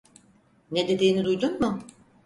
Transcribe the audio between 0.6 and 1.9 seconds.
Ne dediğini duydun mu?